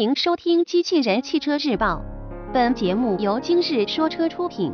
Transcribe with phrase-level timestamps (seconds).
[0.00, 2.02] 迎收听《机器人汽车日报》，
[2.54, 4.72] 本节目由今日说车出品。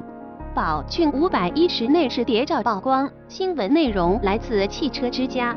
[0.55, 5.57] 宝骏五百一十内饰谍照曝光，新闻内容来自汽车之家。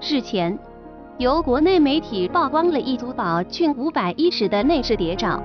[0.00, 0.56] 日前，
[1.18, 5.42] 由国内媒体曝光了一组宝骏五百一十的内饰谍照。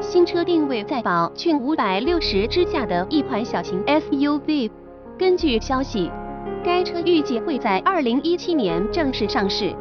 [0.00, 4.70] 新车定位在宝骏五百六十之下的一款小型 SUV。
[5.18, 6.08] 根据消息，
[6.62, 9.74] 该车预计会在二零一七年正式上市。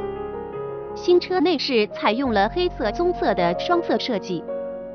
[0.96, 4.42] 新车内饰采用了黑色棕色的双色设计，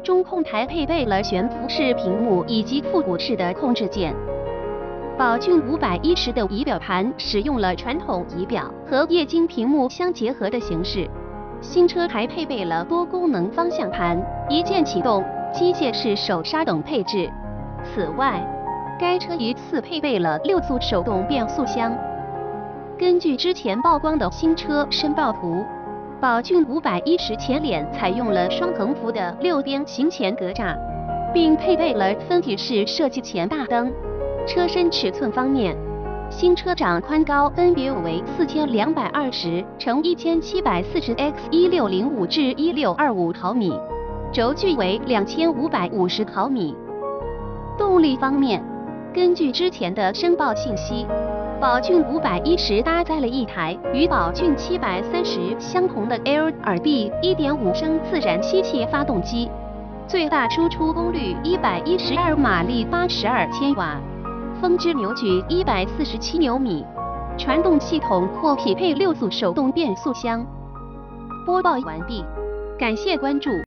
[0.02, 4.14] 中控台配备了悬浮式屏幕以及复古式的控制键。
[5.18, 11.06] 宝骏五百一十的仪表盘使用了传统仪表和液晶屏幕相结合的形式。
[11.60, 15.22] 新车还配备了多功能方向盘、一键启动、
[15.52, 17.30] 机械式手刹等配置。
[17.84, 18.42] 此外，
[18.98, 21.94] 该车一次配备了六速手动变速箱。
[22.98, 25.62] 根据之前曝光的新车申报图。
[26.20, 30.76] 宝骏五百一十前脸采用了双横幅的六边形前格栅，
[31.32, 33.90] 并配备了分体式设计前大灯。
[34.46, 35.74] 车身尺寸方面，
[36.28, 43.72] 新车长宽高分别为四千两百二十乘一千七百四十 x 一六零五至一六二五毫米，
[44.30, 46.76] 轴距为两千五百五十毫米。
[47.78, 48.62] 动力方面，
[49.12, 51.06] 根据之前的申报信息。
[51.60, 59.50] 宝骏五百一十搭载了一台与宝骏七百三十相同的 L2D 1.5升自然吸气发动机，
[60.08, 64.00] 最大输出功率一百一十二马力，八十二千瓦，
[64.58, 66.82] 峰值扭矩一百四十七牛米，
[67.36, 70.42] 传动系统或匹配六速手动变速箱。
[71.44, 72.24] 播报完毕，
[72.78, 73.50] 感谢关注。